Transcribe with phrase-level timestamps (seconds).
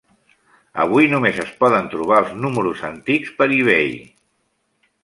[0.85, 3.89] Avui només es poden trobar els números antics per eBay.